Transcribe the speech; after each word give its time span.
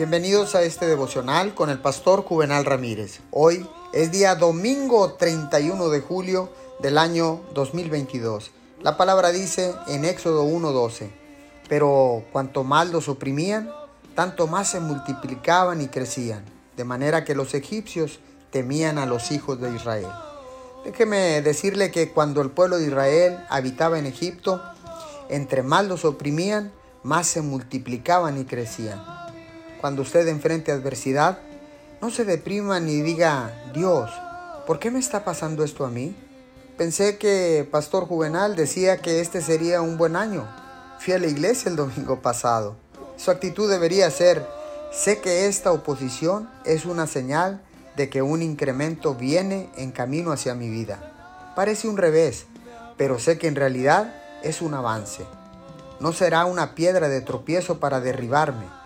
Bienvenidos 0.00 0.54
a 0.54 0.62
este 0.62 0.86
devocional 0.86 1.54
con 1.54 1.68
el 1.68 1.78
pastor 1.78 2.24
Juvenal 2.24 2.64
Ramírez. 2.64 3.20
Hoy 3.30 3.68
es 3.92 4.10
día 4.10 4.34
domingo 4.34 5.12
31 5.12 5.90
de 5.90 6.00
julio 6.00 6.48
del 6.78 6.96
año 6.96 7.42
2022. 7.52 8.50
La 8.80 8.96
palabra 8.96 9.30
dice 9.30 9.74
en 9.88 10.06
Éxodo 10.06 10.44
1:12, 10.44 11.10
pero 11.68 12.24
cuanto 12.32 12.64
más 12.64 12.88
los 12.88 13.10
oprimían, 13.10 13.70
tanto 14.14 14.46
más 14.46 14.70
se 14.70 14.80
multiplicaban 14.80 15.82
y 15.82 15.88
crecían, 15.88 16.46
de 16.78 16.84
manera 16.84 17.26
que 17.26 17.34
los 17.34 17.52
egipcios 17.52 18.20
temían 18.50 18.96
a 18.96 19.04
los 19.04 19.30
hijos 19.30 19.60
de 19.60 19.70
Israel. 19.70 20.08
Déjeme 20.82 21.42
decirle 21.42 21.90
que 21.90 22.10
cuando 22.10 22.40
el 22.40 22.48
pueblo 22.48 22.78
de 22.78 22.86
Israel 22.86 23.44
habitaba 23.50 23.98
en 23.98 24.06
Egipto, 24.06 24.62
entre 25.28 25.62
más 25.62 25.84
los 25.84 26.06
oprimían, 26.06 26.72
más 27.02 27.26
se 27.26 27.42
multiplicaban 27.42 28.40
y 28.40 28.46
crecían. 28.46 29.19
Cuando 29.80 30.02
usted 30.02 30.28
enfrente 30.28 30.72
adversidad, 30.72 31.38
no 32.02 32.10
se 32.10 32.26
deprima 32.26 32.80
ni 32.80 33.00
diga, 33.00 33.50
Dios, 33.72 34.10
¿por 34.66 34.78
qué 34.78 34.90
me 34.90 34.98
está 34.98 35.24
pasando 35.24 35.64
esto 35.64 35.86
a 35.86 35.90
mí? 35.90 36.14
Pensé 36.76 37.16
que 37.16 37.66
Pastor 37.70 38.06
Juvenal 38.06 38.56
decía 38.56 38.98
que 38.98 39.20
este 39.20 39.40
sería 39.40 39.80
un 39.80 39.96
buen 39.96 40.16
año. 40.16 40.46
Fui 40.98 41.14
a 41.14 41.18
la 41.18 41.28
iglesia 41.28 41.70
el 41.70 41.76
domingo 41.76 42.20
pasado. 42.20 42.76
Su 43.16 43.30
actitud 43.30 43.70
debería 43.70 44.10
ser, 44.10 44.46
sé 44.92 45.20
que 45.20 45.46
esta 45.46 45.72
oposición 45.72 46.50
es 46.66 46.84
una 46.84 47.06
señal 47.06 47.62
de 47.96 48.10
que 48.10 48.20
un 48.20 48.42
incremento 48.42 49.14
viene 49.14 49.70
en 49.76 49.92
camino 49.92 50.32
hacia 50.32 50.54
mi 50.54 50.68
vida. 50.68 51.52
Parece 51.56 51.88
un 51.88 51.96
revés, 51.96 52.44
pero 52.98 53.18
sé 53.18 53.38
que 53.38 53.48
en 53.48 53.56
realidad 53.56 54.14
es 54.42 54.60
un 54.60 54.74
avance. 54.74 55.24
No 56.00 56.12
será 56.12 56.44
una 56.44 56.74
piedra 56.74 57.08
de 57.08 57.22
tropiezo 57.22 57.78
para 57.78 58.00
derribarme. 58.00 58.79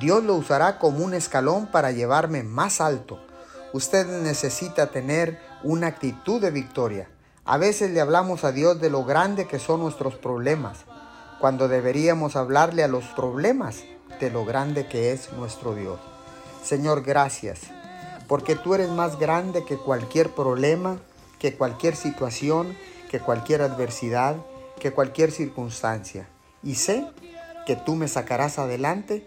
Dios 0.00 0.22
lo 0.22 0.34
usará 0.34 0.78
como 0.78 1.04
un 1.04 1.14
escalón 1.14 1.66
para 1.66 1.92
llevarme 1.92 2.42
más 2.42 2.80
alto. 2.80 3.18
Usted 3.72 4.06
necesita 4.22 4.90
tener 4.90 5.40
una 5.62 5.86
actitud 5.86 6.40
de 6.40 6.50
victoria. 6.50 7.08
A 7.44 7.56
veces 7.56 7.90
le 7.90 8.00
hablamos 8.02 8.44
a 8.44 8.52
Dios 8.52 8.80
de 8.80 8.90
lo 8.90 9.04
grande 9.04 9.46
que 9.46 9.58
son 9.58 9.80
nuestros 9.80 10.14
problemas, 10.16 10.80
cuando 11.40 11.68
deberíamos 11.68 12.36
hablarle 12.36 12.84
a 12.84 12.88
los 12.88 13.04
problemas 13.04 13.84
de 14.20 14.30
lo 14.30 14.44
grande 14.44 14.86
que 14.86 15.12
es 15.12 15.32
nuestro 15.32 15.74
Dios. 15.74 15.98
Señor, 16.62 17.02
gracias, 17.02 17.60
porque 18.26 18.56
tú 18.56 18.74
eres 18.74 18.90
más 18.90 19.18
grande 19.18 19.64
que 19.64 19.78
cualquier 19.78 20.30
problema, 20.34 20.98
que 21.38 21.56
cualquier 21.56 21.96
situación, 21.96 22.76
que 23.10 23.20
cualquier 23.20 23.62
adversidad, 23.62 24.36
que 24.78 24.92
cualquier 24.92 25.32
circunstancia. 25.32 26.28
Y 26.62 26.74
sé 26.74 27.06
que 27.66 27.76
tú 27.76 27.94
me 27.94 28.08
sacarás 28.08 28.58
adelante 28.58 29.26